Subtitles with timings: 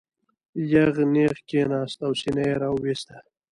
[0.73, 3.15] یغ نېغ کېناست او سینه یې را وویسته.